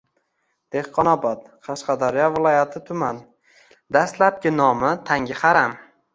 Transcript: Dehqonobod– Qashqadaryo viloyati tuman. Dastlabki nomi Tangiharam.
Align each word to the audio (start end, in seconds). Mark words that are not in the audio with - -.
Dehqonobod– 0.75 1.43
Qashqadaryo 1.67 2.31
viloyati 2.37 2.81
tuman. 2.89 3.21
Dastlabki 3.99 4.55
nomi 4.63 4.93
Tangiharam. 5.13 5.81